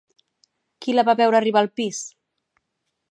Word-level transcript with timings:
Qui 0.85 0.95
la 0.95 1.03
va 1.11 1.15
veure 1.21 1.39
arribar 1.41 1.63
al 1.65 1.69
pis? 1.81 2.03